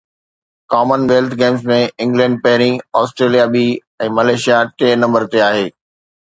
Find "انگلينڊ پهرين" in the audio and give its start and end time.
2.03-2.75